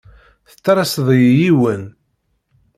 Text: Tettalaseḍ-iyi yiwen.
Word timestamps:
Tettalaseḍ-iyi 0.49 1.31
yiwen. 1.39 1.83